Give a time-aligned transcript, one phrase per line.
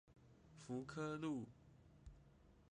[0.57, 1.45] 福科路